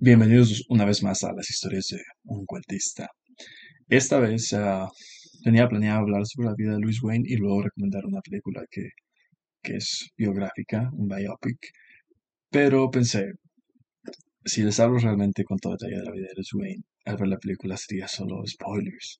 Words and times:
Bienvenidos 0.00 0.64
una 0.68 0.84
vez 0.84 1.02
más 1.02 1.24
a 1.24 1.32
las 1.32 1.50
historias 1.50 1.88
de 1.90 1.98
un 2.22 2.46
cuentista. 2.46 3.08
Esta 3.88 4.20
vez 4.20 4.52
ah, 4.52 4.88
tenía 5.42 5.68
planeado 5.68 5.98
hablar 5.98 6.24
sobre 6.24 6.46
la 6.50 6.54
vida 6.56 6.74
de 6.74 6.78
Louis 6.78 7.02
Wayne 7.02 7.24
y 7.26 7.34
luego 7.34 7.62
recomendar 7.62 8.06
una 8.06 8.20
película 8.20 8.62
que, 8.70 8.90
que 9.60 9.74
es 9.78 10.10
biográfica, 10.16 10.88
un 10.92 11.08
biopic. 11.08 11.58
Pero 12.48 12.88
pensé, 12.92 13.32
si 14.44 14.62
les 14.62 14.78
hablo 14.78 14.98
realmente 14.98 15.42
con 15.42 15.58
todo 15.58 15.72
detalle 15.72 15.96
de 15.96 16.04
la 16.04 16.12
vida 16.12 16.28
de 16.28 16.34
Louis 16.36 16.54
Wayne, 16.54 16.84
al 17.04 17.16
ver 17.16 17.28
la 17.28 17.38
película 17.38 17.76
sería 17.76 18.06
solo 18.06 18.46
spoilers. 18.46 19.18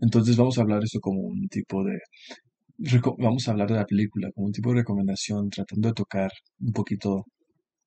Entonces 0.00 0.36
vamos 0.36 0.58
a 0.58 0.62
hablar 0.62 0.82
esto 0.82 0.98
como 0.98 1.20
un 1.20 1.46
tipo 1.48 1.84
de... 1.84 2.00
Vamos 3.18 3.46
a 3.46 3.52
hablar 3.52 3.68
de 3.68 3.76
la 3.76 3.86
película 3.86 4.32
como 4.34 4.48
un 4.48 4.52
tipo 4.52 4.70
de 4.70 4.80
recomendación, 4.80 5.50
tratando 5.50 5.86
de 5.86 5.94
tocar 5.94 6.32
un 6.58 6.72
poquito 6.72 7.26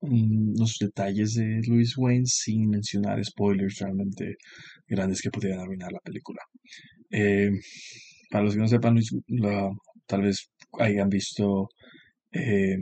los 0.01 0.77
detalles 0.79 1.33
de 1.35 1.61
Louis 1.67 1.97
Wayne 1.97 2.25
sin 2.25 2.69
mencionar 2.69 3.23
spoilers 3.25 3.79
realmente 3.79 4.35
grandes 4.87 5.21
que 5.21 5.31
pudieran 5.31 5.59
arruinar 5.61 5.91
la 5.91 5.99
película. 5.99 6.41
Eh, 7.11 7.51
para 8.29 8.43
los 8.45 8.53
que 8.55 8.59
no 8.61 8.67
sepan, 8.67 8.95
Luis- 8.95 9.15
la- 9.27 9.71
tal 10.07 10.21
vez 10.23 10.49
hayan 10.79 11.09
visto 11.09 11.69
eh, 12.33 12.77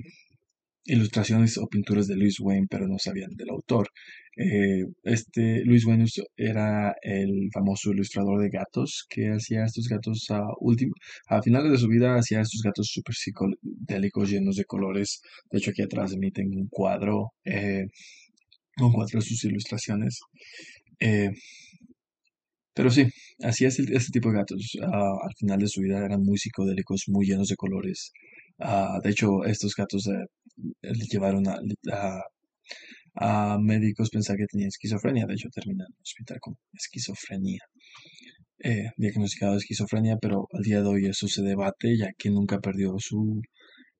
ilustraciones 0.85 1.57
o 1.57 1.67
pinturas 1.67 2.07
de 2.07 2.15
Louis 2.15 2.39
Wayne, 2.39 2.67
pero 2.69 2.87
no 2.87 2.97
sabían 2.99 3.35
del 3.35 3.49
autor. 3.49 3.89
Eh, 4.37 4.83
este 5.03 5.63
Louis 5.65 5.85
Wayne 5.85 6.05
era 6.37 6.95
el 7.01 7.49
famoso 7.53 7.91
ilustrador 7.91 8.41
de 8.41 8.49
gatos 8.49 9.05
que 9.09 9.29
hacía 9.31 9.65
estos 9.65 9.87
gatos 9.87 10.27
a 10.29 10.41
a 11.29 11.41
finales 11.41 11.71
de 11.71 11.77
su 11.79 11.87
vida 11.87 12.15
hacía 12.15 12.41
estos 12.41 12.61
gatos 12.63 12.87
súper 12.93 13.15
psicodélicos 13.87 14.29
llenos 14.29 14.55
de 14.57 14.65
colores. 14.65 15.21
De 15.51 15.59
hecho, 15.59 15.71
aquí 15.71 15.81
atrás 15.83 16.11
de 16.11 16.17
mí 16.17 16.31
tengo 16.31 16.55
un 16.57 16.67
cuadro, 16.69 17.33
eh, 17.45 17.85
un 18.79 18.91
cuadro 18.93 19.19
de 19.19 19.25
sus 19.25 19.43
ilustraciones. 19.45 20.19
Eh, 20.99 21.31
pero 22.73 22.89
sí, 22.91 23.07
hacía 23.43 23.69
este, 23.69 23.83
este 23.95 24.11
tipo 24.11 24.29
de 24.29 24.37
gatos. 24.37 24.77
ah, 24.83 25.13
al 25.27 25.33
final 25.37 25.59
de 25.59 25.67
su 25.67 25.81
vida 25.81 26.03
eran 26.05 26.21
muy 26.23 26.37
psicodélicos, 26.37 27.03
muy 27.07 27.25
llenos 27.25 27.47
de 27.49 27.55
colores. 27.55 28.11
Ah, 28.59 28.99
de 29.03 29.09
hecho, 29.11 29.43
estos 29.45 29.73
gatos 29.75 30.07
eh, 30.07 30.25
le 30.81 31.05
llevaron 31.05 31.47
a, 31.47 31.57
a- 33.19 33.57
médicos 33.59 34.09
pensar 34.09 34.37
que 34.37 34.45
tenía 34.47 34.67
esquizofrenia. 34.67 35.25
De 35.27 35.33
hecho, 35.35 35.49
termina 35.49 35.85
en 35.85 35.93
el 35.95 36.01
hospital 36.01 36.39
con 36.39 36.55
esquizofrenia. 36.73 37.61
Eh, 38.59 38.89
diagnosticado 38.97 39.53
de 39.53 39.59
esquizofrenia, 39.59 40.17
pero 40.21 40.47
al 40.53 40.61
día 40.63 40.81
de 40.81 40.87
hoy 40.87 41.05
eso 41.07 41.27
se 41.27 41.41
debate, 41.43 41.97
ya 41.97 42.09
que 42.17 42.29
nunca 42.29 42.59
perdió 42.59 42.95
su, 42.99 43.41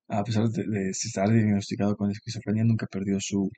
a 0.08 0.24
pesar 0.24 0.48
de, 0.48 0.90
estar 0.90 1.30
diagnosticado 1.30 1.96
con 1.96 2.10
esquizofrenia, 2.10 2.64
nunca 2.64 2.86
perdió 2.86 3.18
su, 3.20 3.50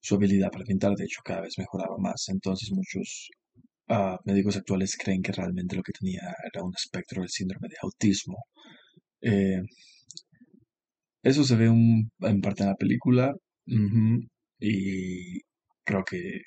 su 0.00 0.14
habilidad 0.16 0.50
para 0.50 0.64
pintar. 0.64 0.94
De 0.96 1.04
hecho, 1.04 1.20
cada 1.24 1.42
vez 1.42 1.54
mejoraba 1.58 1.96
más. 1.98 2.28
Entonces, 2.28 2.70
muchos 2.72 3.30
ah, 3.88 4.18
médicos 4.24 4.56
actuales 4.56 4.96
creen 4.96 5.22
que 5.22 5.32
realmente 5.32 5.76
lo 5.76 5.82
que 5.82 5.92
tenía 5.92 6.34
era 6.52 6.62
un 6.64 6.72
espectro 6.76 7.22
del 7.22 7.30
síndrome 7.30 7.68
de 7.68 7.76
autismo. 7.82 8.36
Eh, 9.20 9.60
eso 11.22 11.42
se 11.44 11.56
ve 11.56 11.66
en 11.66 12.40
parte 12.42 12.62
en 12.62 12.68
la 12.68 12.76
película 12.76 13.34
y 14.58 15.40
creo 15.84 16.04
que 16.04 16.42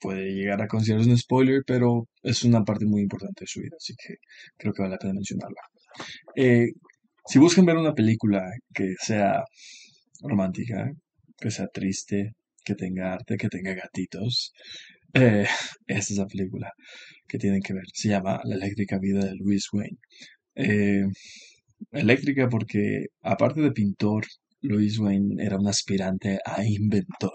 puede 0.00 0.32
llegar 0.34 0.60
a 0.62 0.66
considerarse 0.66 1.10
un 1.10 1.18
spoiler, 1.18 1.62
pero 1.66 2.08
es 2.22 2.42
una 2.44 2.64
parte 2.64 2.84
muy 2.86 3.02
importante 3.02 3.44
de 3.44 3.46
su 3.46 3.60
vida, 3.60 3.76
así 3.78 3.94
que 3.96 4.16
creo 4.56 4.72
que 4.72 4.82
vale 4.82 4.94
la 4.94 4.98
pena 4.98 5.14
mencionarla. 5.14 5.60
Eh, 6.36 6.72
si 7.26 7.38
buscan 7.38 7.66
ver 7.66 7.76
una 7.76 7.94
película 7.94 8.42
que 8.74 8.94
sea 9.00 9.44
romántica, 10.22 10.90
que 11.38 11.50
sea 11.50 11.66
triste, 11.68 12.32
que 12.64 12.74
tenga 12.74 13.12
arte, 13.14 13.36
que 13.36 13.48
tenga 13.48 13.74
gatitos, 13.74 14.52
eh, 15.14 15.46
esta 15.86 16.12
es 16.14 16.18
la 16.18 16.26
película 16.26 16.70
que 17.28 17.38
tienen 17.38 17.60
que 17.62 17.74
ver. 17.74 17.84
Se 17.92 18.08
llama 18.08 18.40
La 18.44 18.56
eléctrica 18.56 18.98
vida 18.98 19.24
de 19.24 19.34
Louis 19.36 19.66
Wayne. 19.72 19.98
Eh, 20.54 21.04
eléctrica 21.92 22.48
porque, 22.48 23.06
aparte 23.22 23.60
de 23.60 23.72
pintor, 23.72 24.24
Louis 24.62 24.98
Wayne 24.98 25.42
era 25.44 25.58
un 25.58 25.68
aspirante 25.68 26.38
a 26.44 26.64
inventor. 26.64 27.32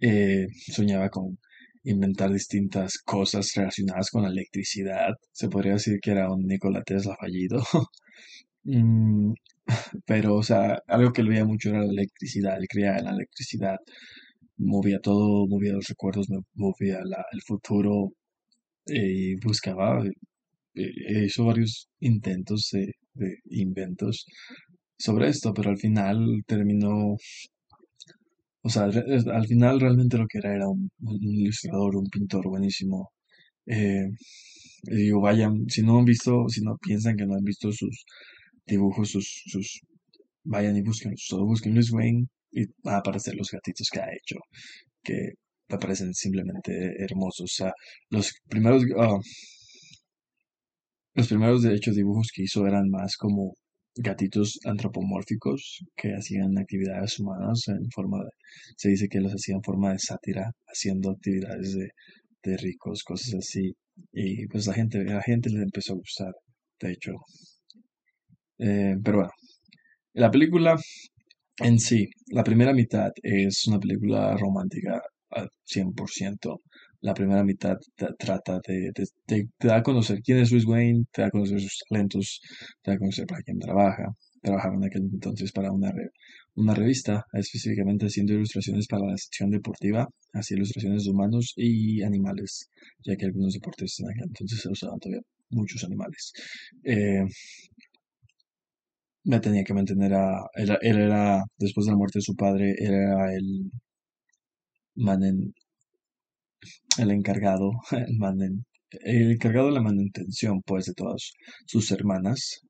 Eh, 0.00 0.46
soñaba 0.72 1.08
con 1.10 1.38
inventar 1.84 2.32
distintas 2.32 2.98
cosas 2.98 3.52
relacionadas 3.54 4.10
con 4.10 4.22
la 4.22 4.30
electricidad. 4.30 5.14
Se 5.32 5.48
podría 5.48 5.74
decir 5.74 5.98
que 6.02 6.10
era 6.12 6.30
un 6.32 6.46
Nikola 6.46 6.82
Tesla 6.82 7.16
fallido. 7.20 7.62
Mm, 8.66 9.34
pero, 10.06 10.36
o 10.36 10.42
sea, 10.42 10.82
algo 10.88 11.12
que 11.12 11.22
le 11.22 11.30
veía 11.30 11.44
mucho 11.44 11.70
era 11.70 11.80
la 11.84 11.92
electricidad. 11.92 12.58
Él 12.58 12.68
creía 12.68 12.96
en 12.98 13.04
la 13.06 13.12
electricidad. 13.12 13.76
Movía 14.58 15.00
todo, 15.00 15.46
movía 15.48 15.72
los 15.74 15.88
recuerdos, 15.88 16.30
mo- 16.30 16.44
movía 16.54 17.00
el 17.32 17.42
futuro 17.42 18.12
eh, 18.88 19.12
y 19.14 19.36
buscaba, 19.36 20.04
eh, 20.74 21.24
hizo 21.26 21.44
varios 21.46 21.88
intentos 22.00 22.70
de, 22.72 22.92
inventos 23.50 24.26
sobre 24.98 25.28
esto, 25.30 25.54
pero 25.54 25.70
al 25.70 25.78
final 25.78 26.42
terminó, 26.46 27.16
o 28.62 28.68
sea, 28.68 28.84
al 28.84 29.46
final 29.46 29.80
realmente 29.80 30.18
lo 30.18 30.26
que 30.26 30.38
era 30.38 30.54
era 30.54 30.68
un, 30.68 30.90
ilustrador, 31.20 31.96
un 31.96 32.06
pintor 32.08 32.48
buenísimo. 32.48 33.10
Eh, 33.66 34.08
digo, 34.84 35.20
vayan, 35.22 35.66
si 35.68 35.82
no 35.82 35.98
han 35.98 36.04
visto, 36.06 36.48
si 36.48 36.62
no 36.62 36.76
piensan 36.78 37.16
que 37.16 37.26
no 37.26 37.34
han 37.36 37.44
visto 37.44 37.72
sus 37.72 38.04
dibujos, 38.66 39.10
sus, 39.10 39.42
sus, 39.46 39.80
vayan 40.44 40.76
y 40.76 40.82
busquen, 40.82 41.12
solo 41.16 41.46
busquen 41.46 41.74
Luis 41.74 41.92
Wayne 41.92 42.26
y 42.52 42.66
van 42.82 42.96
a 42.96 42.98
aparecer 42.98 43.34
los 43.34 43.50
gatitos 43.50 43.88
que 43.92 44.00
ha 44.00 44.08
hecho, 44.12 44.36
que 45.02 45.32
me 45.68 45.78
parecen 45.78 46.14
simplemente 46.14 46.72
hermosos. 47.02 47.52
O 47.52 47.54
sea, 47.54 47.72
los 48.10 48.32
primeros, 48.48 48.82
ah, 48.98 49.18
los 51.14 51.28
primeros 51.28 51.62
de 51.62 51.74
hecho 51.74 51.92
dibujos 51.92 52.28
que 52.34 52.42
hizo 52.42 52.66
eran 52.66 52.88
más 52.90 53.16
como 53.16 53.54
gatitos 53.96 54.58
antropomórficos 54.64 55.84
que 55.96 56.14
hacían 56.14 56.58
actividades 56.58 57.18
humanas 57.18 57.66
en 57.68 57.90
forma 57.90 58.18
de, 58.18 58.30
se 58.76 58.90
dice 58.90 59.08
que 59.08 59.20
los 59.20 59.32
hacían 59.32 59.56
en 59.58 59.62
forma 59.62 59.92
de 59.92 59.98
sátira, 59.98 60.52
haciendo 60.66 61.10
actividades 61.10 61.74
de, 61.74 61.88
de 62.42 62.56
ricos, 62.58 63.02
cosas 63.04 63.34
así. 63.34 63.74
Y 64.12 64.46
pues 64.48 64.66
la 64.66 64.74
gente, 64.74 65.02
la 65.04 65.22
gente 65.22 65.50
le 65.50 65.62
empezó 65.62 65.94
a 65.94 65.96
gustar, 65.96 66.32
de 66.80 66.92
hecho. 66.92 67.12
Eh, 68.58 68.96
pero 69.04 69.18
bueno, 69.18 69.32
la 70.14 70.30
película 70.30 70.76
en 71.60 71.78
sí, 71.78 72.08
la 72.28 72.44
primera 72.44 72.72
mitad 72.74 73.12
es 73.22 73.66
una 73.66 73.80
película 73.80 74.36
romántica 74.36 75.02
al 75.30 75.50
100%. 75.64 76.62
La 77.00 77.14
primera 77.14 77.44
mitad 77.44 77.76
tra- 77.96 78.14
trata 78.18 78.60
de, 78.66 78.90
de- 78.94 79.08
de- 79.28 79.48
te 79.58 79.68
da 79.68 79.76
a 79.76 79.82
conocer 79.82 80.20
quién 80.22 80.38
es 80.38 80.50
Luis 80.52 80.66
Wayne, 80.66 81.04
te 81.12 81.22
da 81.22 81.28
a 81.28 81.30
conocer 81.30 81.60
sus 81.60 81.78
talentos, 81.88 82.40
te 82.82 82.90
da 82.90 82.96
a 82.96 82.98
conocer 82.98 83.26
para 83.26 83.42
quién 83.42 83.58
trabaja. 83.58 84.14
Trabajaba 84.42 84.76
en 84.76 84.84
aquel 84.84 85.02
entonces 85.12 85.52
para 85.52 85.72
una, 85.72 85.92
re- 85.92 86.10
una 86.54 86.74
revista, 86.74 87.24
específicamente 87.32 88.06
haciendo 88.06 88.34
ilustraciones 88.34 88.86
para 88.88 89.06
la 89.06 89.16
sección 89.16 89.50
deportiva, 89.50 90.08
así 90.32 90.54
ilustraciones 90.54 91.04
de 91.04 91.10
humanos 91.10 91.52
y 91.56 92.02
animales, 92.02 92.70
ya 93.04 93.16
que 93.16 93.26
algunos 93.26 93.54
deportes 93.54 93.98
en 94.00 94.10
aquel 94.10 94.24
entonces 94.28 94.60
se 94.60 94.68
usaban 94.70 94.98
todavía 94.98 95.22
muchos 95.50 95.84
animales. 95.84 96.32
Eh, 96.84 97.22
me 99.26 99.40
tenía 99.40 99.64
que 99.64 99.74
mantener 99.74 100.14
a... 100.14 100.48
Él, 100.54 100.70
era, 100.82 101.44
después 101.58 101.86
de 101.86 101.92
la 101.92 101.98
muerte 101.98 102.18
de 102.20 102.22
su 102.22 102.36
padre, 102.36 102.74
él 102.78 102.94
era 102.94 103.34
el 103.34 103.70
manen, 104.96 105.54
el 106.98 107.10
encargado, 107.10 107.70
el 107.92 108.16
manen, 108.18 108.64
el 108.90 109.32
encargado 109.32 109.68
de 109.68 109.74
la 109.74 109.82
manutención, 109.82 110.62
pues, 110.62 110.86
de 110.86 110.94
todas 110.94 111.32
sus 111.66 111.90
hermanas. 111.92 112.60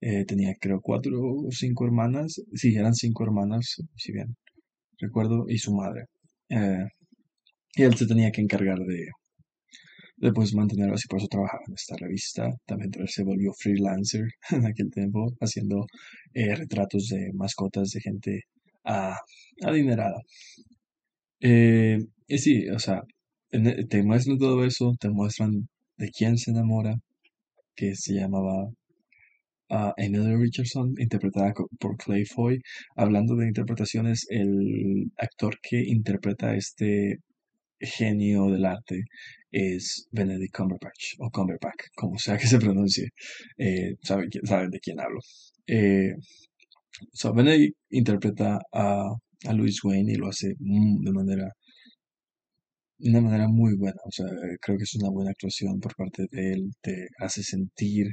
Eh, 0.00 0.24
tenía, 0.26 0.54
creo, 0.60 0.80
cuatro 0.82 1.12
o 1.20 1.50
cinco 1.50 1.84
hermanas. 1.86 2.40
Sí, 2.54 2.74
eran 2.76 2.94
cinco 2.94 3.24
hermanas, 3.24 3.76
si 3.96 4.12
bien 4.12 4.36
recuerdo, 4.98 5.46
y 5.48 5.58
su 5.58 5.74
madre. 5.74 6.04
Eh, 6.50 6.84
y 7.76 7.82
él 7.84 7.96
se 7.96 8.06
tenía 8.06 8.30
que 8.32 8.42
encargar 8.42 8.78
de, 8.78 9.08
de 10.20 10.32
pues, 10.32 10.54
mantenerlo 10.54 10.94
así, 10.94 11.08
por 11.08 11.18
eso 11.18 11.28
trabajaba 11.28 11.62
en 11.66 11.74
esta 11.74 11.96
revista. 11.96 12.50
También 12.66 12.90
se 13.06 13.24
volvió 13.24 13.52
freelancer 13.58 14.24
en 14.50 14.66
aquel 14.66 14.90
tiempo, 14.90 15.32
haciendo 15.40 15.86
eh, 16.34 16.54
retratos 16.54 17.08
de 17.08 17.32
mascotas 17.34 17.90
de 17.90 18.00
gente 18.00 18.42
ah, 18.84 19.16
adinerada. 19.62 20.20
Eh, 21.40 21.98
y 22.28 22.38
sí, 22.38 22.68
o 22.68 22.78
sea, 22.78 23.02
e- 23.50 23.84
te 23.86 24.02
muestran 24.02 24.38
todo 24.38 24.64
eso, 24.64 24.94
te 25.00 25.08
muestran 25.10 25.68
de 25.96 26.10
quién 26.10 26.36
se 26.38 26.50
enamora, 26.50 26.94
que 27.76 27.94
se 27.96 28.14
llamaba 28.14 28.68
ah, 29.70 29.94
Emily 29.96 30.36
Richardson, 30.36 30.94
interpretada 30.98 31.52
por 31.78 31.96
Clay 31.96 32.24
Foy. 32.26 32.60
Hablando 32.96 33.36
de 33.36 33.46
interpretaciones, 33.48 34.26
el 34.28 35.10
actor 35.16 35.58
que 35.62 35.82
interpreta 35.86 36.50
a 36.50 36.56
este 36.56 37.18
genio 37.80 38.46
del 38.50 38.64
arte 38.64 39.04
es 39.50 40.08
Benedict 40.12 40.54
Cumberbatch, 40.56 41.14
o 41.18 41.30
Cumberbatch, 41.30 41.88
como 41.96 42.18
sea 42.18 42.38
que 42.38 42.46
se 42.46 42.58
pronuncie. 42.58 43.08
Eh, 43.58 43.96
saben, 44.02 44.30
de 44.70 44.80
quién 44.80 45.00
hablo. 45.00 45.20
Eh, 45.66 46.14
so, 47.12 47.32
Benedict 47.34 47.76
interpreta 47.90 48.58
a, 48.72 49.08
a 49.46 49.52
Louis 49.52 49.82
Wayne 49.84 50.12
y 50.12 50.16
lo 50.16 50.28
hace 50.28 50.54
mm, 50.58 51.04
de 51.04 51.12
manera 51.12 51.52
una 53.02 53.20
manera 53.20 53.48
muy 53.48 53.76
buena. 53.76 53.96
O 54.04 54.10
sea, 54.10 54.26
creo 54.60 54.76
que 54.76 54.84
es 54.84 54.94
una 54.96 55.10
buena 55.10 55.30
actuación 55.30 55.80
por 55.80 55.94
parte 55.96 56.26
de 56.30 56.52
él. 56.52 56.70
Te 56.82 57.08
hace 57.18 57.42
sentir 57.42 58.06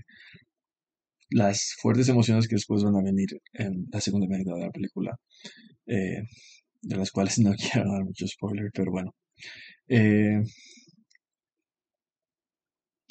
las 1.30 1.76
fuertes 1.82 2.10
emociones 2.10 2.48
que 2.48 2.56
después 2.56 2.84
van 2.84 2.96
a 2.96 3.04
venir 3.04 3.28
en 3.54 3.88
la 3.92 4.02
segunda 4.02 4.28
mitad 4.28 4.56
de 4.56 4.66
la 4.66 4.72
película, 4.72 5.16
eh, 5.88 6.24
de 6.82 6.96
las 6.96 7.12
cuales 7.12 7.40
no 7.40 7.52
quiero 7.56 7.92
dar 7.92 8.04
mucho 8.06 8.28
spoiler, 8.28 8.70
pero 8.74 8.92
bueno. 8.92 9.12
Eh, 9.88 10.42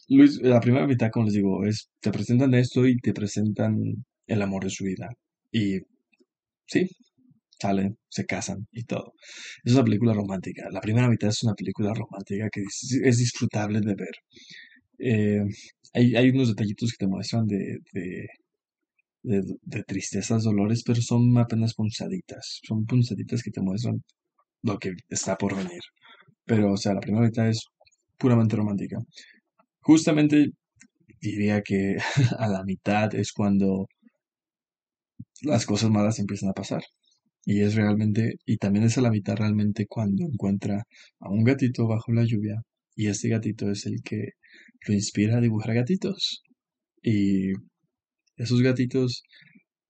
Luis, 0.09 0.41
la 0.43 0.61
primera 0.61 0.87
mitad, 0.87 1.11
como 1.11 1.27
les 1.27 1.35
digo, 1.35 1.65
es 1.65 1.91
te 2.01 2.11
presentan 2.13 2.55
esto 2.55 2.87
y 2.87 2.97
te 2.99 3.13
presentan 3.13 3.77
el 4.27 4.43
amor 4.43 4.65
de 4.65 4.71
su 4.71 4.85
vida. 4.85 5.09
Y 5.51 5.79
sí, 6.67 6.89
salen, 7.61 7.99
se 8.09 8.25
casan 8.27 8.67
y 8.73 8.85
todo. 8.85 9.15
Es 9.65 9.73
una 9.75 9.85
película 9.85 10.15
romántica. 10.15 10.69
La 10.71 10.81
primera 10.81 11.09
mitad 11.09 11.31
es 11.31 11.43
una 11.43 11.55
película 11.55 11.93
romántica 11.95 12.49
que 12.51 12.63
es, 12.63 13.19
disfrutable 13.19 13.81
de 13.81 13.95
ver. 13.95 14.17
Eh, 14.99 15.43
hay, 15.95 16.31
unos 16.31 16.49
detallitos 16.49 16.93
que 16.93 17.05
te 17.05 17.09
muestran 17.09 17.47
de, 17.47 17.79
de 19.23 19.83
tristezas, 19.85 20.45
dolores, 20.45 20.83
pero 20.85 21.01
son 21.03 21.37
apenas 21.39 21.75
punzaditas. 21.75 22.61
Son 22.63 22.87
punzaditas 22.87 23.43
que 23.43 23.51
te 23.51 23.61
muestran 23.61 24.03
lo 24.63 24.79
que 24.79 24.93
está 25.09 25.37
por 25.37 25.57
venir. 25.57 25.83
Pero, 26.47 26.73
o 26.73 26.77
sea, 26.77 26.95
la 26.95 27.01
primera 27.01 27.27
mitad 27.27 27.49
es 27.49 27.67
puramente 28.19 28.57
romántica. 28.57 28.99
Justamente 29.81 30.53
diría 31.21 31.63
que 31.63 31.97
a 32.39 32.49
la 32.49 32.65
mitad 32.65 33.15
es 33.15 33.33
cuando 33.33 33.87
las 35.43 35.67
cosas 35.67 35.91
malas 35.91 36.19
empiezan 36.19 36.51
a 36.51 36.55
pasar. 36.55 36.83
Y 37.45 37.61
es 37.63 37.75
realmente, 37.77 38.37
y 38.45 38.57
también 38.59 38.85
es 38.87 38.99
a 38.99 39.03
la 39.03 39.11
mitad 39.11 39.37
realmente 39.37 39.87
cuando 39.87 40.25
encuentra 40.25 40.85
a 41.21 41.31
un 41.31 41.45
gatito 41.45 41.87
bajo 41.87 42.13
la 42.13 42.25
lluvia. 42.25 42.57
Y 42.97 43.09
este 43.09 43.29
gatito 43.29 43.71
es 43.71 43.87
el 43.87 44.03
que 44.05 44.31
lo 44.87 44.95
inspira 44.95 45.39
a 45.39 45.41
dibujar 45.41 45.75
gatitos. 45.75 46.43
Y 47.03 47.53
esos 48.37 48.63
gatitos, 48.63 49.23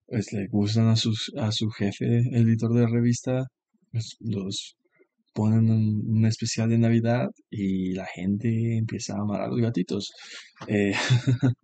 pues 0.07 0.33
le 0.33 0.47
gustan 0.49 0.89
a, 0.89 0.97
sus, 0.97 1.33
a 1.39 1.53
su 1.53 1.71
jefe, 1.71 2.19
editor 2.33 2.75
de 2.75 2.87
revista, 2.87 3.47
pues, 3.93 4.17
los 4.21 4.77
ponen 5.37 5.71
un, 5.71 6.27
especial 6.27 6.71
de 6.71 6.79
Navidad 6.79 7.29
y 7.51 7.93
la 7.95 8.07
gente 8.07 8.49
empieza 8.79 9.15
a 9.15 9.21
amar 9.21 9.43
a 9.43 9.49
los 9.49 9.61
gatitos. 9.61 10.13
Eh, 10.69 10.95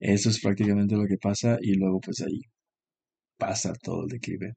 eso 0.00 0.30
es 0.30 0.40
prácticamente 0.40 0.96
lo 0.96 1.06
que 1.06 1.16
pasa 1.18 1.58
y 1.62 1.74
luego 1.74 2.00
pues 2.00 2.20
ahí 2.22 2.40
pasa 3.38 3.72
todo 3.82 4.04
el 4.04 4.08
declive. 4.10 4.54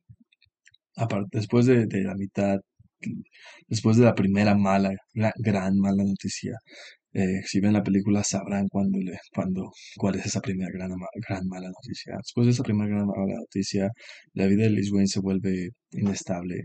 Después 1.32 1.66
de, 1.66 1.88
la 2.04 2.16
mitad, 2.16 2.60
después 3.68 3.98
de 3.98 4.06
la 4.06 4.16
primera 4.16 4.56
mala, 4.56 4.92
la 5.14 5.34
gran 5.38 5.78
mala 5.78 6.04
noticia, 6.04 6.58
eh, 7.14 7.42
si 7.46 7.60
ven 7.62 7.74
la 7.74 7.84
película 7.84 8.24
sabrán 8.24 8.68
cuándo 8.70 8.98
cuál 9.98 10.16
es 10.16 10.26
esa 10.28 10.42
primera 10.42 10.72
gran, 10.74 10.92
gran 11.28 11.48
mala 11.48 11.70
noticia. 11.70 12.16
Después 12.18 12.48
de 12.48 12.52
esa 12.54 12.64
primera 12.64 12.90
gran 12.90 13.08
mala 13.08 13.36
noticia, 13.40 13.90
la 14.34 14.48
vida 14.48 14.64
de 14.64 14.72
Liz 14.72 14.92
Wayne 14.92 15.08
se 15.08 15.22
vuelve 15.22 15.70
inestable. 15.92 16.56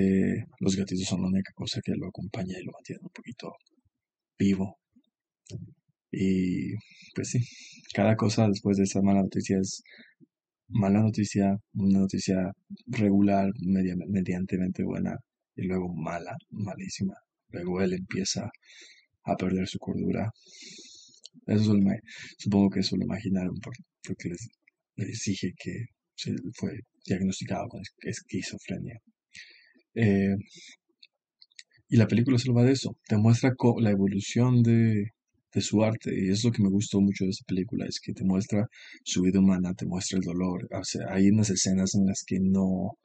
Eh, 0.00 0.44
los 0.60 0.76
gatitos 0.76 1.06
son 1.06 1.22
la 1.22 1.28
única 1.28 1.52
cosa 1.54 1.80
que 1.84 1.92
lo 1.96 2.08
acompaña 2.08 2.58
y 2.60 2.64
lo 2.64 2.72
mantiene 2.72 3.00
un 3.02 3.10
poquito 3.10 3.52
vivo. 4.38 4.78
Y 6.10 6.74
pues 7.14 7.30
sí, 7.30 7.40
cada 7.92 8.16
cosa 8.16 8.48
después 8.48 8.76
de 8.78 8.84
esa 8.84 9.02
mala 9.02 9.22
noticia 9.22 9.58
es 9.58 9.82
mala 10.68 11.00
noticia, 11.02 11.58
una 11.74 12.00
noticia 12.00 12.52
regular, 12.86 13.50
media, 13.60 13.96
mediantemente 14.08 14.84
buena, 14.84 15.16
y 15.56 15.64
luego 15.66 15.94
mala, 15.94 16.36
malísima. 16.50 17.14
Luego 17.50 17.82
él 17.82 17.94
empieza 17.94 18.50
a 19.24 19.36
perder 19.36 19.68
su 19.68 19.78
cordura. 19.80 20.30
Eso 21.46 21.74
supongo 22.38 22.68
que 22.70 22.80
eso 22.80 22.96
lo 22.96 23.04
imaginaron 23.04 23.56
por- 23.60 23.74
porque 24.06 24.28
les, 24.28 24.48
les 24.96 25.22
dije 25.24 25.54
que 25.56 25.86
se 26.14 26.34
fue 26.54 26.80
diagnosticado 27.06 27.66
con 27.68 27.80
es- 27.80 27.94
esquizofrenia. 28.00 28.98
Eh, 29.94 30.36
y 31.88 31.96
la 31.96 32.08
película 32.08 32.38
solo 32.38 32.54
va 32.54 32.64
de 32.64 32.72
eso, 32.72 32.96
te 33.06 33.16
muestra 33.16 33.54
la 33.78 33.90
evolución 33.90 34.62
de, 34.62 35.12
de 35.52 35.60
su 35.60 35.84
arte, 35.84 36.10
y 36.14 36.30
es 36.30 36.44
lo 36.44 36.50
que 36.50 36.62
me 36.62 36.70
gustó 36.70 37.00
mucho 37.00 37.24
de 37.24 37.30
esta 37.30 37.44
película, 37.46 37.86
es 37.86 38.00
que 38.00 38.12
te 38.12 38.24
muestra 38.24 38.66
su 39.04 39.22
vida 39.22 39.38
humana, 39.40 39.74
te 39.74 39.86
muestra 39.86 40.18
el 40.18 40.24
dolor, 40.24 40.68
hay 41.08 41.28
unas 41.28 41.50
escenas 41.50 41.94
en 41.94 42.06
las 42.06 42.24
que 42.26 42.38
no, 42.40 42.98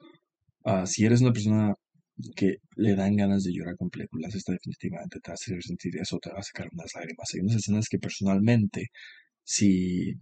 ah, 0.64 0.86
si 0.86 1.04
eres 1.04 1.20
una 1.20 1.32
persona 1.32 1.74
que 2.36 2.56
le 2.76 2.94
dan 2.96 3.16
ganas 3.16 3.44
de 3.44 3.52
llorar 3.52 3.76
con 3.76 3.90
películas, 3.90 4.34
esta 4.34 4.52
definitivamente 4.52 5.20
te 5.20 5.32
hacer 5.32 5.62
sentir 5.62 5.96
eso, 5.98 6.18
te 6.18 6.30
va 6.30 6.40
a 6.40 6.42
sacar 6.42 6.68
unas 6.72 6.94
lágrimas. 6.94 7.28
Hay 7.34 7.40
unas 7.40 7.56
escenas 7.56 7.88
que 7.88 7.98
personalmente, 7.98 8.88
si 9.44 10.14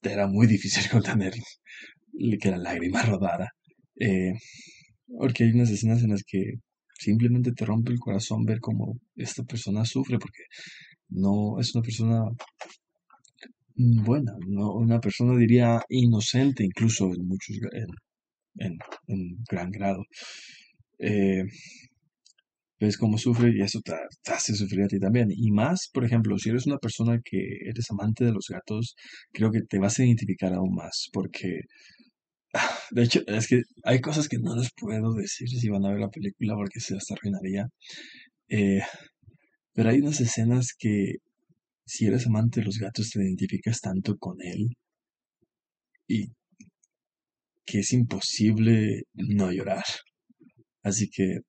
te 0.00 0.12
era 0.12 0.26
muy 0.26 0.46
difícil 0.54 0.90
contener 0.90 1.34
que 2.40 2.50
la 2.50 2.58
lágrima 2.58 3.02
rodara, 3.02 3.50
eh, 4.00 4.32
porque 5.06 5.44
hay 5.44 5.50
unas 5.50 5.70
escenas 5.70 6.02
en 6.02 6.10
las 6.10 6.22
que 6.24 6.54
simplemente 6.98 7.52
te 7.52 7.64
rompe 7.64 7.92
el 7.92 7.98
corazón 7.98 8.44
ver 8.44 8.60
cómo 8.60 8.98
esta 9.16 9.42
persona 9.44 9.84
sufre, 9.84 10.18
porque 10.18 10.44
no 11.08 11.60
es 11.60 11.74
una 11.74 11.82
persona 11.82 12.24
buena, 13.76 14.32
no 14.46 14.74
una 14.74 15.00
persona 15.00 15.36
diría 15.36 15.82
inocente 15.88 16.64
incluso 16.64 17.12
en 17.14 17.26
muchos 17.26 17.56
en, 18.58 18.78
en, 19.08 19.44
gran 19.50 19.70
grado. 19.70 20.02
Eh, 20.98 21.44
ves 22.80 22.96
cómo 22.98 23.18
sufre 23.18 23.52
y 23.54 23.62
eso 23.62 23.80
te, 23.82 23.92
te 24.22 24.32
hace 24.32 24.54
sufrir 24.54 24.84
a 24.84 24.88
ti 24.88 24.98
también. 24.98 25.28
Y 25.30 25.50
más, 25.50 25.88
por 25.92 26.04
ejemplo, 26.04 26.38
si 26.38 26.50
eres 26.50 26.66
una 26.66 26.78
persona 26.78 27.20
que 27.24 27.38
eres 27.66 27.90
amante 27.90 28.24
de 28.24 28.32
los 28.32 28.46
gatos, 28.48 28.94
creo 29.32 29.50
que 29.50 29.62
te 29.62 29.78
vas 29.78 29.98
a 29.98 30.04
identificar 30.04 30.52
aún 30.54 30.74
más, 30.74 31.08
porque 31.12 31.60
de 32.90 33.02
hecho 33.02 33.22
es 33.26 33.48
que 33.48 33.62
hay 33.84 34.00
cosas 34.00 34.28
que 34.28 34.38
no 34.38 34.56
les 34.56 34.70
puedo 34.76 35.14
decir 35.14 35.48
si 35.48 35.68
van 35.68 35.84
a 35.84 35.90
ver 35.90 36.00
la 36.00 36.10
película 36.10 36.54
porque 36.54 36.80
se 36.80 36.94
las 36.94 37.10
arruinaría. 37.10 37.68
Eh, 38.48 38.82
pero 39.74 39.90
hay 39.90 40.00
unas 40.00 40.20
escenas 40.20 40.74
que 40.78 41.16
si 41.86 42.06
eres 42.06 42.26
amante 42.26 42.60
de 42.60 42.66
los 42.66 42.78
gatos 42.78 43.10
te 43.10 43.22
identificas 43.22 43.80
tanto 43.80 44.16
con 44.18 44.36
él 44.42 44.76
y 46.08 46.32
que 47.64 47.80
es 47.80 47.92
imposible 47.92 49.02
no 49.14 49.52
llorar. 49.52 49.84
Así 50.82 51.10
que 51.10 51.40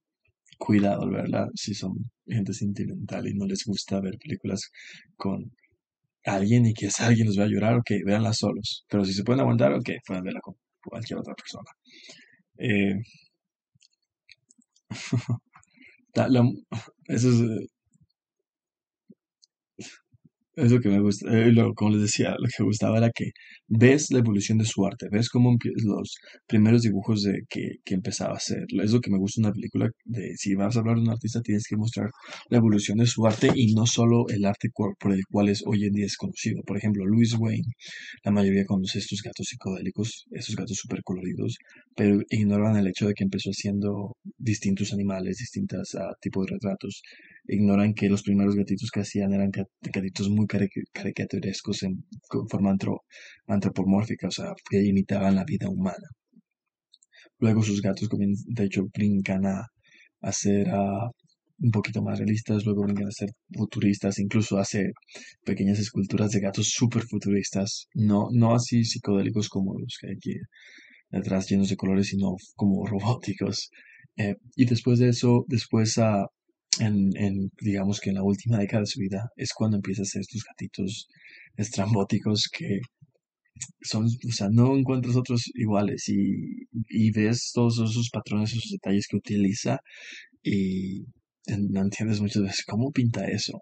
cuidado 0.58 1.04
al 1.04 1.12
verla 1.12 1.48
si 1.56 1.74
son 1.74 1.94
gente 2.26 2.54
sentimental 2.54 3.28
y 3.28 3.36
no 3.36 3.46
les 3.46 3.64
gusta 3.66 4.02
ver 4.02 4.18
películas 4.18 4.72
con 5.16 5.52
alguien 6.26 6.66
y 6.66 6.74
que 6.74 6.88
esa 6.88 7.08
alguien 7.08 7.28
los 7.28 7.40
va 7.40 7.46
a 7.46 7.48
llorar, 7.48 7.76
ok, 7.76 7.92
véanla 8.06 8.34
solos. 8.34 8.86
Pero 8.90 9.06
si 9.06 9.14
se 9.14 9.24
pueden 9.24 9.42
aguantar, 9.42 9.74
ok, 9.74 9.90
pueden 10.06 10.24
verla 10.24 10.42
con 10.42 10.56
cualquier 10.90 11.20
otra 11.20 11.36
persona. 11.36 11.70
Eh, 12.58 12.96
ta- 16.14 16.28
la- 16.30 16.52
eso 17.08 17.30
es, 17.30 17.42
eh, 17.42 17.68
Es 20.58 20.72
lo 20.72 20.82
que 20.82 20.90
me 20.90 21.00
gusta, 21.00 21.26
eh, 21.32 21.52
lo- 21.54 21.74
como 21.76 21.92
les 21.92 22.02
decía, 22.02 22.32
lo 22.40 22.48
que 22.48 22.56
me 22.64 22.66
gustaba 22.66 22.98
era 22.98 23.12
que 23.12 23.32
ves 23.68 24.12
la 24.12 24.20
evolución 24.20 24.58
de 24.58 24.66
su 24.66 24.86
arte, 24.86 25.08
ves 25.12 25.30
cómo 25.30 25.56
los 25.86 26.18
primeros 26.48 26.82
dibujos 26.82 27.22
de 27.24 27.44
que, 27.50 27.76
que 27.86 27.94
empezaba 27.94 28.34
a 28.34 28.38
hacer. 28.38 28.66
Es 28.84 28.92
lo 28.92 29.00
que 29.00 29.12
me 29.12 29.20
gusta 29.20 29.40
una 29.42 29.54
película, 29.54 29.90
de 30.04 30.36
si 30.36 30.56
vas 30.56 30.76
a 30.76 30.80
hablar 30.80 30.96
de 30.98 31.04
un 31.04 31.10
artista 31.12 31.42
tienes 31.42 31.66
que 31.68 31.78
mostrar 31.78 32.10
la 32.50 32.58
evolución 32.58 32.98
de 32.98 33.06
su 33.06 33.26
arte 33.28 33.52
y 33.56 33.74
no 33.76 33.86
solo 33.86 34.28
el 34.30 34.44
arte 34.46 34.70
por 34.74 35.14
el 35.14 35.24
cual 35.30 35.50
es, 35.50 35.64
hoy 35.66 35.86
en 35.86 35.94
día 35.94 36.06
es 36.08 36.18
conocido. 36.18 36.62
Por 36.64 36.78
ejemplo, 36.78 37.06
Louis 37.06 37.34
Wayne, 37.38 37.72
la 38.24 38.32
mayoría 38.32 38.66
conoce 38.66 39.00
estos 39.00 39.22
gatos 39.22 39.48
psicodélicos, 39.48 40.26
esos 40.32 40.56
gatos 40.56 40.78
súper 40.78 41.02
coloridos, 41.04 41.58
pero 41.96 42.20
ignoran 42.30 42.76
el 42.78 42.88
hecho 42.88 43.08
de 43.08 43.14
que 43.14 43.24
empezó 43.24 43.50
haciendo 43.52 44.18
distintos 44.38 44.94
animales, 44.94 45.38
distintos 45.38 45.96
ah, 45.96 46.14
tipos 46.22 46.46
de 46.46 46.54
retratos 46.54 47.02
ignoran 47.48 47.94
que 47.94 48.10
los 48.10 48.24
primeros 48.24 48.56
gatitos 48.56 48.92
que 48.92 49.02
hacían 49.02 49.34
eran 49.34 49.52
gat- 49.52 49.70
gatitos 49.82 50.30
muy 50.30 50.46
cari- 50.48 50.70
caricaturescos 50.94 51.84
en 51.84 52.06
forma 52.50 52.72
antro- 52.72 53.04
antropomórfica, 53.48 54.28
o 54.28 54.32
sea, 54.32 54.54
que 54.70 54.84
imitaban 54.84 55.36
la 55.36 55.46
vida 55.46 55.70
humana. 55.70 56.08
Luego 57.40 57.64
sus 57.64 57.82
gatos 57.82 58.10
de 58.48 58.64
hecho, 58.66 58.88
brincan 58.94 59.46
a, 59.46 59.66
a 60.22 60.32
ser 60.32 60.68
un 61.60 61.72
poquito 61.72 62.02
más 62.04 62.20
realistas, 62.20 62.66
luego 62.66 62.84
brincan 62.84 63.08
a 63.08 63.12
ser 63.12 63.30
futuristas, 63.54 64.20
incluso 64.20 64.58
hace 64.60 64.92
pequeñas 65.46 65.80
esculturas 65.80 66.32
de 66.32 66.42
gatos 66.42 66.70
súper 66.70 67.04
futuristas, 67.04 67.88
no, 67.96 68.30
no 68.34 68.54
así 68.56 68.84
psicodélicos 68.86 69.50
como 69.50 69.80
los 69.80 69.98
que 70.00 70.08
hay 70.10 70.14
aquí 70.16 70.34
detrás 71.12 71.50
llenos 71.50 71.70
de 71.70 71.78
colores, 71.78 72.08
sino 72.10 72.36
como 72.56 72.86
robóticos. 72.94 73.72
Eh, 74.18 74.36
y 74.56 74.66
después 74.66 75.00
de 75.00 75.10
eso, 75.10 75.46
después 75.50 75.98
ah, 76.00 76.28
en, 76.80 77.16
en, 77.18 77.50
digamos 77.62 78.00
que 78.00 78.10
en 78.10 78.16
la 78.16 78.24
última 78.24 78.58
década 78.58 78.82
de 78.82 78.88
su 78.88 79.00
vida, 79.00 79.30
es 79.36 79.54
cuando 79.54 79.78
empieza 79.78 80.02
a 80.02 80.04
hacer 80.04 80.22
estos 80.22 80.44
gatitos 80.44 81.08
estrambóticos 81.56 82.50
que 82.52 82.80
son, 83.82 84.06
o 84.06 84.32
sea, 84.32 84.50
no 84.52 84.78
encuentras 84.78 85.16
otros 85.16 85.44
iguales 85.56 86.08
y, 86.10 86.68
y 86.90 87.12
ves 87.12 87.52
todos 87.54 87.80
esos 87.80 88.10
patrones, 88.12 88.52
esos 88.52 88.72
detalles 88.72 89.08
que 89.08 89.18
utiliza 89.18 89.80
y 90.44 91.06
no 91.48 91.82
entiendes 91.82 92.22
muchas 92.22 92.44
veces 92.44 92.66
cómo 92.66 92.92
pinta 92.92 93.26
eso. 93.26 93.62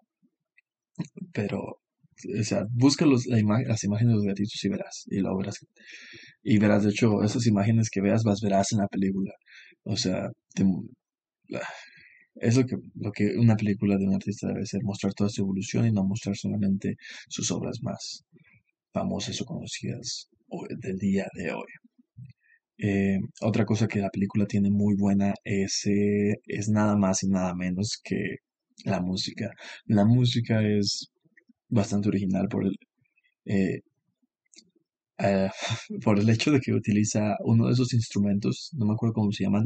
Pero, 1.34 1.60
o 1.60 2.43
sea, 2.43 2.65
busca 2.72 3.05
las 3.05 3.25
imágenes 3.84 4.12
de 4.12 4.15
los 4.15 4.24
gatitos 4.25 4.63
y 4.63 4.69
verás, 4.69 5.03
y 5.07 5.19
lo 5.19 5.38
verás. 5.38 5.60
Y 6.43 6.57
verás, 6.57 6.84
de 6.84 6.89
hecho, 6.91 7.24
esas 7.24 7.45
imágenes 7.48 7.89
que 7.89 8.01
veas, 8.01 8.24
vas 8.24 8.41
verás 8.41 8.72
en 8.72 8.79
la 8.79 8.88
película. 8.88 9.34
O 9.84 9.98
sea, 9.98 10.29
es 12.35 12.57
lo 12.57 12.65
que, 12.65 12.75
lo 12.95 13.11
que 13.11 13.37
una 13.37 13.55
película 13.55 13.97
de 13.97 14.05
un 14.05 14.15
artista 14.15 14.47
debe 14.47 14.65
ser, 14.65 14.83
mostrar 14.83 15.13
toda 15.13 15.29
su 15.29 15.41
evolución 15.41 15.87
y 15.87 15.91
no 15.91 16.03
mostrar 16.03 16.35
solamente 16.35 16.97
sus 17.27 17.51
obras 17.51 17.81
más 17.81 18.25
famosas 18.93 19.41
o 19.41 19.45
conocidas 19.45 20.29
del 20.81 20.97
día 20.97 21.27
de 21.35 21.51
hoy. 21.51 21.67
Eh, 22.77 23.19
otra 23.41 23.65
cosa 23.65 23.87
que 23.87 23.99
la 23.99 24.09
película 24.09 24.45
tiene 24.45 24.69
muy 24.69 24.95
buena 24.95 25.33
es, 25.43 25.85
eh, 25.87 26.35
es 26.45 26.69
nada 26.69 26.95
más 26.97 27.23
y 27.23 27.29
nada 27.29 27.53
menos 27.55 27.99
que 28.03 28.37
la 28.85 29.01
música. 29.01 29.51
La 29.85 30.05
música 30.05 30.61
es 30.61 31.09
bastante 31.69 32.09
original 32.09 32.47
por 32.49 32.65
el, 32.65 32.77
eh, 33.45 33.81
por 36.03 36.19
el 36.19 36.29
hecho 36.29 36.51
de 36.51 36.59
que 36.59 36.73
utiliza 36.73 37.35
uno 37.45 37.67
de 37.67 37.73
esos 37.73 37.93
instrumentos, 37.93 38.71
no 38.73 38.85
me 38.85 38.93
acuerdo 38.93 39.13
cómo 39.13 39.31
se 39.31 39.43
llaman, 39.45 39.65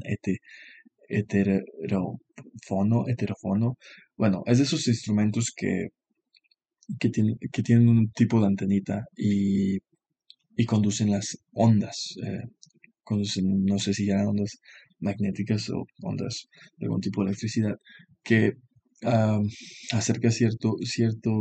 heterofono, 1.10 3.08
heterofono. 3.08 3.78
Bueno, 4.18 4.44
es 4.46 4.58
de 4.60 4.64
esos 4.66 4.88
instrumentos 4.88 5.52
que, 5.56 5.90
que, 7.00 7.12
que 7.52 7.64
tienen 7.64 7.90
un 7.90 8.12
tipo 8.12 8.40
de 8.40 8.48
antenita 8.48 9.06
y, 9.16 9.78
y 10.56 10.66
conducen 10.66 11.12
las 11.12 11.38
ondas 11.54 12.16
no 13.16 13.80
sé 13.80 13.94
si 13.94 14.10
eran 14.10 14.28
ondas 14.28 14.60
magnéticas 15.00 15.70
o 15.70 15.86
ondas 16.02 16.48
de 16.78 16.86
algún 16.86 17.02
tipo 17.02 17.22
de 17.22 17.30
electricidad, 17.30 17.76
que 18.24 18.54
acerca 19.92 20.30
cierto, 20.32 20.76
cierto, 20.84 21.32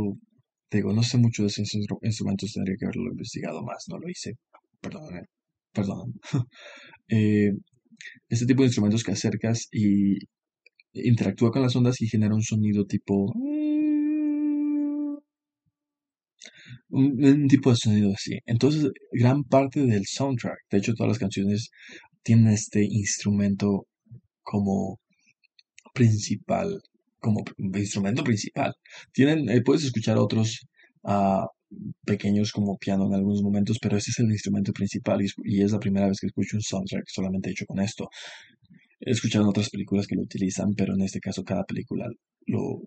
digo, 0.71 0.93
no 0.93 1.03
sé 1.03 1.17
mucho 1.17 1.43
de 1.43 1.49
esos 1.49 1.73
instrumentos, 2.01 2.53
tendría 2.53 2.77
que 2.77 2.85
haberlo 2.85 3.11
investigado 3.11 3.61
más, 3.63 3.85
no 3.89 3.99
lo 3.99 4.09
hice, 4.09 4.33
perdón, 4.81 5.25
perdón. 5.73 6.13
Eh, 7.11 7.51
este 8.29 8.45
tipo 8.45 8.61
de 8.61 8.67
instrumentos 8.67 9.03
que 9.03 9.11
acercas 9.11 9.67
y 9.71 10.17
interactúa 10.93 11.51
con 11.51 11.61
las 11.61 11.75
ondas 11.75 12.01
y 12.01 12.07
genera 12.07 12.35
un 12.35 12.43
sonido 12.43 12.85
tipo 12.85 13.33
un, 16.89 17.47
tipo 17.47 17.69
de 17.69 17.75
sonido 17.75 18.11
así. 18.13 18.37
Entonces, 18.45 18.91
gran 19.11 19.43
parte 19.43 19.85
del 19.85 20.05
soundtrack, 20.05 20.57
de 20.71 20.77
hecho, 20.77 20.93
todas 20.93 21.09
las 21.09 21.19
canciones 21.19 21.69
tienen 22.23 22.47
este 22.49 22.83
instrumento 22.83 23.87
como 24.43 24.99
principal, 25.93 26.81
como 27.19 27.43
instrumento 27.75 28.23
principal. 28.23 28.73
Tienen, 29.13 29.49
eh, 29.49 29.61
puedes 29.63 29.83
escuchar 29.83 30.17
otros 30.17 30.67
uh, 31.03 31.45
pequeños 32.05 32.51
como 32.51 32.77
piano 32.77 33.05
en 33.07 33.13
algunos 33.13 33.41
momentos, 33.41 33.77
pero 33.81 33.97
este 33.97 34.11
es 34.11 34.19
el 34.19 34.31
instrumento 34.31 34.73
principal 34.73 35.21
y, 35.21 35.27
y, 35.43 35.61
es 35.61 35.71
la 35.71 35.79
primera 35.79 36.07
vez 36.07 36.19
que 36.19 36.27
escucho 36.27 36.57
un 36.57 36.61
soundtrack 36.61 37.05
solamente 37.07 37.51
hecho 37.51 37.65
con 37.65 37.79
esto. 37.79 38.09
He 38.99 39.11
escuchado 39.11 39.45
en 39.45 39.49
otras 39.49 39.69
películas 39.69 40.07
que 40.07 40.15
lo 40.15 40.23
utilizan, 40.23 40.73
pero 40.75 40.93
en 40.93 41.01
este 41.01 41.19
caso 41.19 41.43
cada 41.43 41.63
película 41.63 42.07
lo, 42.47 42.81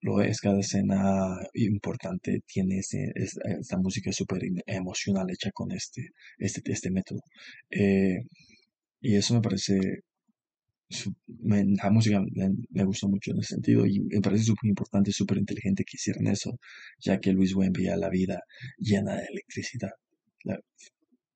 lo 0.00 0.20
es, 0.22 0.40
cada 0.40 0.60
escena 0.60 1.36
importante 1.54 2.40
tiene 2.46 2.78
esta 2.78 3.78
música 3.78 4.12
súper 4.12 4.42
emocional 4.66 5.26
hecha 5.30 5.50
con 5.52 5.72
este, 5.72 6.10
este, 6.38 6.62
este 6.72 6.90
método. 6.90 7.20
Eh, 7.70 8.20
y 9.00 9.16
eso 9.16 9.34
me 9.34 9.40
parece, 9.40 9.78
la 11.42 11.90
música 11.90 12.20
me, 12.70 12.84
gustó 12.84 13.08
mucho 13.08 13.32
en 13.32 13.38
ese 13.38 13.54
sentido 13.54 13.86
y 13.86 14.00
me 14.00 14.20
parece 14.20 14.44
súper 14.44 14.68
importante, 14.68 15.12
súper 15.12 15.38
inteligente 15.38 15.84
que 15.84 15.96
hicieran 15.96 16.26
eso, 16.28 16.58
ya 17.00 17.18
que 17.18 17.32
Luis 17.32 17.54
Wayne 17.54 17.72
veía 17.76 17.96
la 17.96 18.08
vida 18.08 18.40
llena 18.78 19.16
de 19.16 19.26
electricidad. 19.26 19.90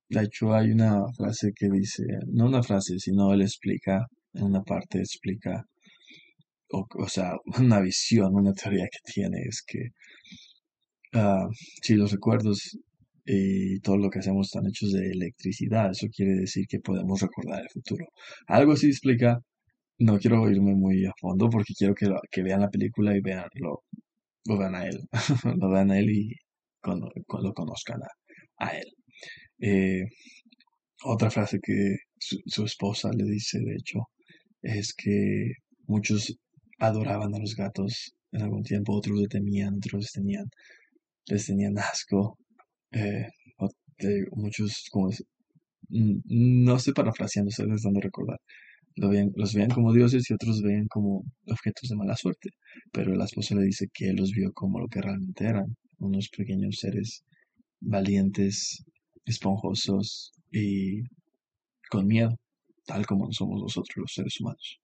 de 0.09 0.23
hecho, 0.23 0.53
hay 0.53 0.71
una 0.71 1.03
frase 1.17 1.51
que 1.55 1.69
dice, 1.69 2.03
no 2.27 2.45
una 2.47 2.63
frase, 2.63 2.99
sino 2.99 3.33
él 3.33 3.41
explica, 3.41 4.07
en 4.33 4.43
una 4.45 4.63
parte 4.63 4.99
explica 4.99 5.65
o, 6.71 7.07
sea, 7.07 7.33
una 7.59 7.79
visión, 7.81 8.35
una 8.35 8.53
teoría 8.53 8.85
que 8.85 9.11
tiene 9.11 9.41
es 9.47 9.63
que 9.65 9.89
uh, 11.13 11.49
si 11.81 11.95
los 11.95 12.11
recuerdos 12.11 12.77
y 13.33 13.79
todo 13.79 13.97
lo 13.97 14.09
que 14.09 14.19
hacemos 14.19 14.47
están 14.47 14.67
hechos 14.67 14.91
de 14.91 15.09
electricidad, 15.09 15.91
eso 15.91 16.07
quiere 16.13 16.33
decir 16.33 16.65
que 16.67 16.79
podemos 16.79 17.21
recordar 17.21 17.61
el 17.61 17.69
futuro. 17.69 18.05
Algo 18.47 18.73
así 18.73 18.87
explica, 18.87 19.39
no 19.99 20.19
quiero 20.19 20.49
irme 20.51 20.75
muy 20.75 21.05
a 21.05 21.13
fondo 21.19 21.49
porque 21.49 21.73
quiero 21.77 21.93
que, 21.95 22.43
vean 22.43 22.61
la 22.61 22.69
película 22.69 23.15
y 23.15 23.21
vean, 23.21 23.45
lo, 23.55 23.83
lo 24.45 24.57
vean 24.57 24.75
a 24.75 24.85
él, 24.85 24.99
lo 25.61 25.69
vean 25.69 25.91
a 25.91 25.99
él 25.99 26.09
y 26.09 26.35
cuando, 26.81 27.09
lo 27.41 27.53
conozcan 27.53 28.01
a, 28.59 28.69
él. 28.77 28.87
Eh, 29.59 30.03
otra 31.05 31.31
frase 31.31 31.59
que 31.63 31.95
su, 32.19 32.37
su, 32.45 32.65
esposa 32.65 33.11
le 33.15 33.23
dice, 33.23 33.59
de 33.59 33.75
hecho, 33.75 33.99
es 34.61 34.93
que 34.93 35.53
muchos 35.87 36.35
adoraban 36.79 37.33
a 37.33 37.39
los 37.39 37.55
gatos 37.55 38.13
en 38.33 38.41
algún 38.41 38.63
tiempo, 38.63 38.93
otros 38.93 39.17
le 39.17 39.27
temían, 39.27 39.75
otros 39.77 40.01
les 40.01 40.11
tenían, 40.11 40.45
les 41.27 41.45
tenían 41.45 41.77
asco. 41.77 42.37
Eh, 42.91 43.27
muchos, 44.31 44.87
como, 44.91 45.09
no 45.89 46.75
estoy 46.75 46.93
parafraseando, 46.93 47.49
estoy 47.49 47.67
tratando 47.67 47.99
de 47.99 48.03
recordar. 48.03 48.39
Lo 48.95 49.11
los 49.35 49.53
veían 49.53 49.69
como 49.71 49.93
dioses 49.93 50.29
y 50.29 50.33
otros 50.33 50.61
veían 50.61 50.87
como 50.87 51.23
objetos 51.47 51.89
de 51.89 51.95
mala 51.95 52.15
suerte. 52.15 52.49
Pero 52.91 53.15
la 53.15 53.25
esposa 53.25 53.55
le 53.55 53.63
dice 53.63 53.87
que 53.93 54.09
él 54.09 54.17
los 54.17 54.31
vio 54.31 54.51
como 54.53 54.79
lo 54.79 54.87
que 54.87 55.01
realmente 55.01 55.45
eran, 55.45 55.77
unos 55.99 56.29
pequeños 56.29 56.77
seres 56.79 57.23
valientes, 57.81 58.83
esponjosos 59.25 60.33
y 60.51 61.03
con 61.89 62.07
miedo, 62.07 62.35
tal 62.85 63.05
como 63.05 63.31
somos 63.33 63.61
nosotros 63.61 63.95
los 63.97 64.13
seres 64.13 64.39
humanos 64.41 64.81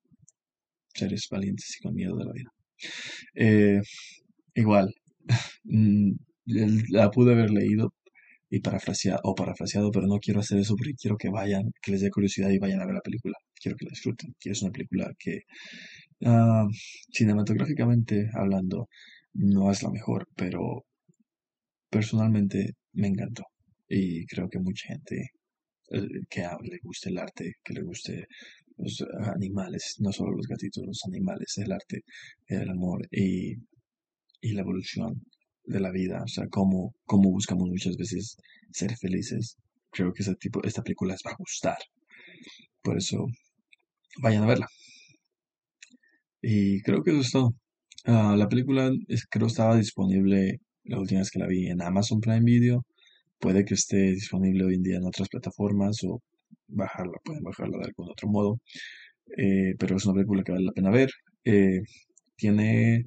seres 0.98 1.28
valientes 1.30 1.78
y 1.78 1.84
con 1.84 1.94
miedo 1.94 2.18
de 2.18 2.26
la 2.26 2.34
vida. 2.34 2.52
Eh, 3.36 3.82
igual, 4.56 4.94
la 6.48 7.12
pude 7.12 7.34
haber 7.34 7.51
leído 7.51 7.94
y 8.50 8.62
parafraseado, 8.62 9.20
o 9.24 9.36
parafraseado, 9.36 9.92
pero 9.92 10.08
no 10.08 10.20
quiero 10.20 10.39
hacer 10.39 10.60
eso 10.60 10.75
porque 10.77 10.94
quiero 10.96 11.18
que 11.18 11.30
vayan, 11.30 11.72
que 11.82 11.92
les 11.92 12.01
dé 12.01 12.10
curiosidad 12.10 12.50
y 12.50 12.60
vayan 12.60 12.82
a 12.82 12.86
ver 12.86 12.96
la 12.96 13.01
película. 13.01 13.36
Quiero 13.62 13.77
que 13.77 13.86
la 13.86 13.92
disfruten. 13.92 14.34
Quiero 14.39 14.54
es 14.54 14.62
una 14.63 14.72
película 14.72 15.12
que, 15.20 15.42
ah, 16.25 16.66
cinematográficamente 17.12 18.30
hablando, 18.34 18.88
no 19.34 19.72
es 19.72 19.84
la 19.84 19.92
mejor, 19.92 20.27
pero 20.36 20.86
personalmente 21.89 22.74
me 22.94 23.08
encantó. 23.08 23.44
Y 23.89 24.25
creo 24.27 24.50
que 24.50 24.60
mucha 24.60 24.88
gente 24.89 25.32
eh, 25.92 26.08
que 26.30 26.42
le 26.42 26.80
guste 26.84 27.10
el 27.10 27.18
arte, 27.18 27.54
que 27.63 27.74
le 27.74 27.84
guste 27.84 28.27
los 28.77 29.04
animales, 29.36 29.96
no 30.00 30.12
solo 30.12 30.32
los 30.36 30.48
gatitos, 30.48 30.84
los 30.86 31.01
animales, 31.06 31.58
el 31.58 31.72
arte, 31.72 32.01
el 32.48 32.70
amor 32.70 33.08
y, 33.12 33.54
y 34.42 34.54
la 34.54 34.62
evolución 34.62 35.22
de 35.68 35.80
la 35.80 35.92
vida, 35.92 36.24
o 36.24 36.28
sea, 36.28 36.48
cómo, 36.50 36.96
cómo 37.06 37.30
buscamos 37.32 37.70
muchas 37.70 37.98
veces 37.98 38.38
ser 38.72 38.96
felices. 38.98 39.58
Creo 39.92 40.14
que 40.14 40.24
ese 40.24 40.36
tipo, 40.36 40.64
esta 40.64 40.84
película 40.84 41.14
les 41.14 41.22
va 41.26 41.32
a 41.32 41.38
gustar. 41.38 41.78
Por 42.82 42.98
eso, 42.98 43.26
vayan 44.22 44.44
a 44.44 44.48
verla. 44.48 44.68
Y 46.42 46.82
creo 46.82 47.04
que 47.04 47.12
eso 47.12 47.22
es 47.22 47.32
todo. 47.32 47.56
Ah, 48.06 48.36
la 48.38 48.48
película 48.50 48.92
es, 49.08 49.26
creo 49.28 49.48
estaba 49.48 49.76
disponible 49.78 50.60
la 50.86 51.00
última 51.00 51.20
vez 51.22 51.32
que 51.32 51.40
la 51.40 51.48
vi 51.48 51.68
en 51.68 51.82
Amazon 51.82 52.22
Prime 52.22 52.42
Video. 52.44 52.86
Puede 53.40 53.66
que 53.66 53.76
esté 53.76 53.98
disponible 54.14 54.66
hoy 54.66 54.76
en 54.76 54.84
día 54.84 54.98
en 54.98 55.06
otras 55.06 55.30
plataformas 55.30 56.04
o 56.04 56.22
bajarla, 56.68 57.18
pueden 57.24 57.44
bajarla 57.44 57.80
de 57.80 57.86
algún 57.86 58.10
otro 58.12 58.30
modo. 58.30 58.60
Eh, 59.38 59.76
pero 59.80 59.98
es 59.98 60.06
una 60.06 60.16
película 60.16 60.44
que 60.44 60.54
vale 60.54 60.66
la 60.66 60.72
pena 60.74 60.92
ver. 60.92 61.10
Eh, 61.46 61.82
tiene, 62.36 63.06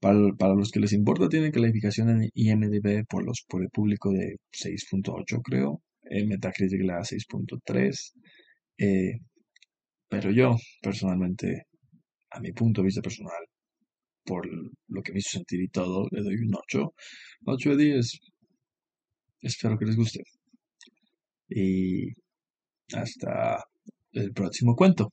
para, 0.00 0.54
los 0.54 0.70
que 0.70 0.80
les 0.80 0.92
importa, 0.92 1.28
tiene 1.28 1.50
calificación 1.50 2.10
en 2.10 2.30
IMDb 2.34 3.04
por, 3.08 3.24
los, 3.24 3.44
por 3.48 3.62
el 3.62 3.70
público 3.70 4.10
de 4.10 4.36
6.8 4.52 5.40
creo. 5.42 5.82
En 6.02 6.28
Metacritic 6.28 6.82
la 6.82 7.00
6.3. 7.00 8.12
Eh, 8.78 9.18
pero 10.08 10.30
yo, 10.30 10.56
personalmente, 10.80 11.64
a 12.30 12.40
mi 12.40 12.52
punto 12.52 12.80
de 12.80 12.86
vista 12.86 13.02
personal, 13.02 13.44
por 14.24 14.46
lo 14.88 15.02
que 15.02 15.12
me 15.12 15.18
hizo 15.18 15.30
sentir 15.38 15.62
y 15.62 15.68
todo, 15.68 16.06
le 16.10 16.22
doy 16.22 16.34
un 16.36 16.54
8. 16.54 16.94
8 17.46 17.76
de 17.76 17.84
10. 17.84 18.18
Espero 19.40 19.78
que 19.78 19.86
les 19.86 19.96
guste. 19.96 20.20
Y 21.48 22.08
hasta 22.92 23.64
el 24.12 24.32
próximo 24.32 24.74
cuento. 24.74 25.10